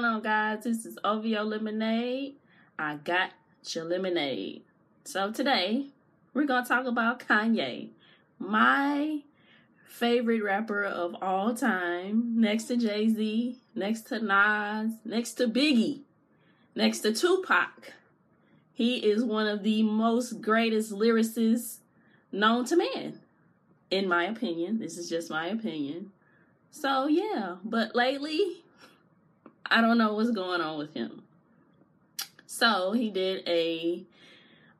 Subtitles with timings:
[0.00, 0.62] going on, guys?
[0.62, 2.36] This is OVO Lemonade.
[2.78, 3.30] I got
[3.64, 4.62] your lemonade.
[5.02, 5.86] So today
[6.32, 7.88] we're gonna talk about Kanye,
[8.38, 9.22] my
[9.88, 16.02] favorite rapper of all time, next to Jay Z, next to Nas, next to Biggie,
[16.76, 17.92] next to Tupac.
[18.72, 21.78] He is one of the most greatest lyricists
[22.30, 23.18] known to man,
[23.90, 24.78] in my opinion.
[24.78, 26.12] This is just my opinion.
[26.70, 28.62] So yeah, but lately
[29.70, 31.22] I don't know what's going on with him.
[32.46, 34.04] So he did a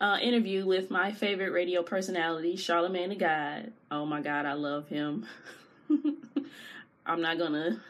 [0.00, 3.72] uh, interview with my favorite radio personality, Charlemagne the God.
[3.90, 5.26] Oh my God, I love him.
[7.06, 7.80] I'm not gonna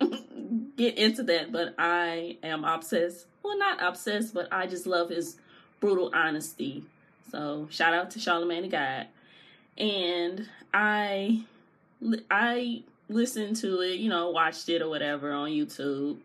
[0.76, 3.26] get into that, but I am obsessed.
[3.42, 5.36] Well, not obsessed, but I just love his
[5.80, 6.84] brutal honesty.
[7.30, 9.06] So shout out to Charlemagne the God.
[9.76, 11.44] And I,
[12.30, 16.18] I listened to it, you know, watched it or whatever on YouTube.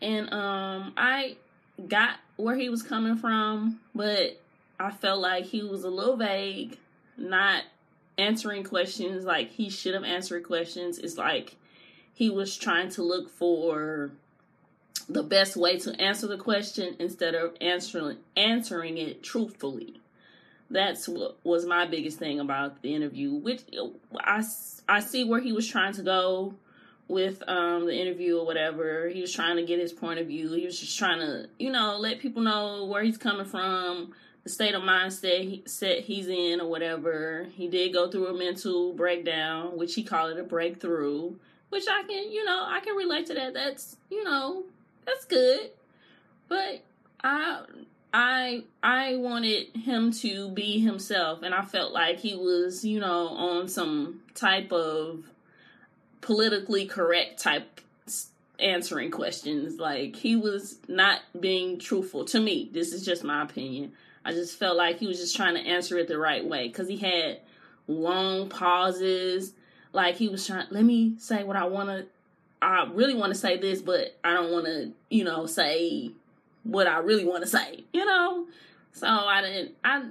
[0.00, 1.36] And um I
[1.88, 4.40] got where he was coming from, but
[4.78, 6.78] I felt like he was a little vague,
[7.16, 7.64] not
[8.18, 10.98] answering questions like he should have answered questions.
[10.98, 11.56] It's like
[12.12, 14.12] he was trying to look for
[15.08, 20.00] the best way to answer the question instead of answering answering it truthfully
[20.74, 23.62] that's what was my biggest thing about the interview which
[24.20, 24.42] i
[24.88, 26.54] i see where he was trying to go
[27.08, 29.08] with um the interview or whatever.
[29.08, 30.52] He was trying to get his point of view.
[30.52, 34.50] He was just trying to you know let people know where he's coming from the
[34.50, 37.46] state of mindset he set he's in or whatever.
[37.54, 41.34] He did go through a mental breakdown which he called it a breakthrough
[41.70, 43.54] which i can you know i can relate to that.
[43.54, 44.64] That's you know
[45.06, 45.70] that's good.
[46.48, 46.82] But
[47.22, 47.62] i
[48.16, 53.26] I I wanted him to be himself and I felt like he was, you know,
[53.26, 55.24] on some type of
[56.20, 57.80] politically correct type
[58.60, 59.80] answering questions.
[59.80, 62.70] Like he was not being truthful to me.
[62.72, 63.92] This is just my opinion.
[64.24, 66.86] I just felt like he was just trying to answer it the right way cuz
[66.86, 67.40] he had
[67.88, 69.54] long pauses.
[69.92, 72.06] Like he was trying let me say what I want to
[72.62, 76.12] I really want to say this, but I don't want to, you know, say
[76.64, 78.46] what I really want to say, you know?
[78.92, 80.04] So I didn't, I,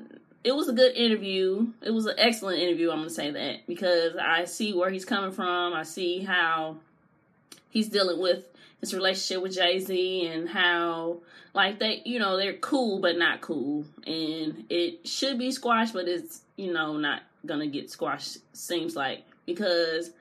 [0.44, 1.68] it was a good interview.
[1.82, 5.06] It was an excellent interview, I'm going to say that, because I see where he's
[5.06, 5.74] coming from.
[5.74, 6.78] I see how
[7.70, 8.46] he's dealing with
[8.80, 11.18] his relationship with Jay Z and how,
[11.54, 13.86] like, they, you know, they're cool, but not cool.
[14.06, 18.96] And it should be squashed, but it's, you know, not going to get squashed, seems
[18.96, 20.12] like, because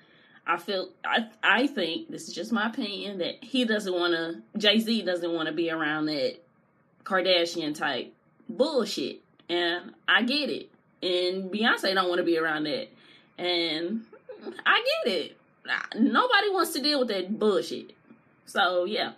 [0.47, 4.59] I feel I I think this is just my opinion that he doesn't want to
[4.59, 6.37] Jay Z doesn't want to be around that
[7.05, 8.13] Kardashian type
[8.49, 10.69] bullshit, and I get it.
[11.03, 12.89] And Beyonce don't want to be around that,
[13.39, 14.03] and
[14.67, 15.37] I get it.
[15.97, 17.93] Nobody wants to deal with that bullshit.
[18.47, 19.13] So yeah,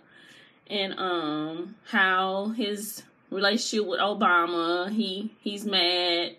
[0.67, 6.35] and um, how his relationship with Obama, he he's mad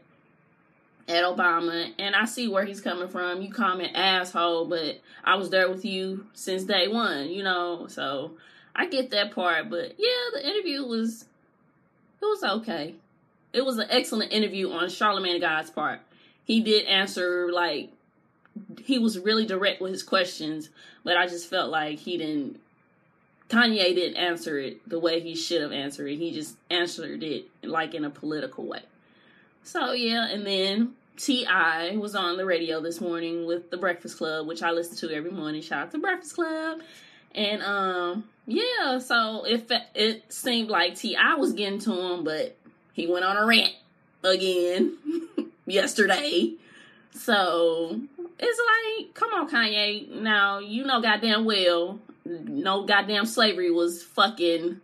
[1.08, 3.40] at Obama, and I see where he's coming from.
[3.40, 3.50] You
[3.80, 7.86] an asshole, but I was there with you since day one, you know.
[7.88, 8.32] So
[8.74, 11.26] I get that part, but yeah, the interview was
[12.20, 12.94] it was okay.
[13.52, 16.00] It was an excellent interview on Charlemagne God's part.
[16.44, 17.90] He did answer like
[18.84, 20.70] he was really direct with his questions,
[21.04, 22.60] but I just felt like he didn't.
[23.48, 26.16] Kanye didn't answer it the way he should have answered it.
[26.16, 28.82] He just answered it like in a political way.
[29.66, 31.96] So yeah, and then T.I.
[31.96, 35.32] was on the radio this morning with the Breakfast Club, which I listen to every
[35.32, 35.60] morning.
[35.60, 36.78] Shout out to Breakfast Club.
[37.34, 41.34] And um, yeah, so it it seemed like T.I.
[41.34, 42.56] was getting to him, but
[42.92, 43.74] he went on a rant
[44.22, 44.96] again
[45.66, 46.52] yesterday.
[47.14, 48.00] So
[48.38, 48.60] it's
[49.00, 50.08] like, come on, Kanye.
[50.08, 54.80] Now you know goddamn well, no goddamn slavery was fucking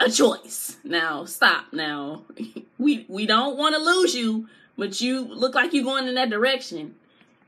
[0.00, 0.78] a choice.
[0.82, 1.66] Now stop.
[1.72, 2.24] Now
[2.78, 6.30] we we don't want to lose you, but you look like you're going in that
[6.30, 6.94] direction.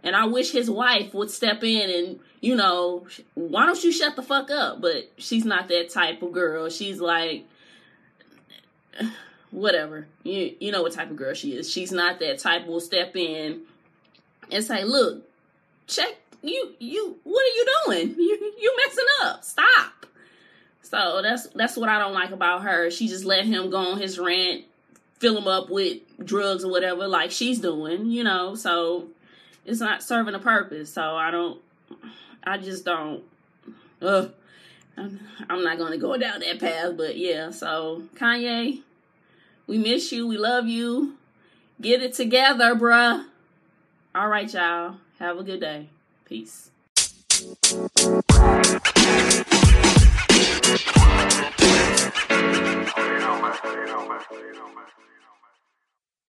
[0.02, 4.14] And I wish his wife would step in and you know, why don't you shut
[4.14, 4.80] the fuck up?
[4.80, 6.68] But she's not that type of girl.
[6.68, 7.46] She's like
[9.50, 10.06] whatever.
[10.22, 11.70] You you know what type of girl she is.
[11.70, 13.62] She's not that type will step in
[14.50, 15.24] and say, "Look,
[15.86, 18.14] check you you what are you doing?
[18.18, 19.44] You you messing up.
[19.44, 20.06] Stop."
[20.82, 22.90] So that's that's what I don't like about her.
[22.90, 24.64] She just let him go on his rant,
[25.18, 28.54] fill them up with drugs or whatever, like she's doing, you know.
[28.54, 29.08] So
[29.64, 30.92] it's not serving a purpose.
[30.92, 31.60] So I don't.
[32.44, 33.22] I just don't.
[34.00, 34.32] I'm,
[34.96, 37.50] I'm not gonna go down that path, but yeah.
[37.50, 38.82] So Kanye,
[39.66, 40.26] we miss you.
[40.26, 41.16] We love you.
[41.80, 43.26] Get it together, bruh.
[44.14, 44.96] All right, y'all.
[45.18, 45.88] Have a good day.
[46.24, 46.70] Peace.